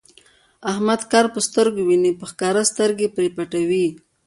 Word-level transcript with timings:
احمد 0.71 1.01
کار 1.11 1.25
په 1.33 1.39
سترګو 1.47 1.81
ویني، 1.89 2.11
په 2.19 2.25
ښکاره 2.31 2.63
سترګې 2.71 3.07
پرې 3.15 3.29
پټوي. 3.35 3.87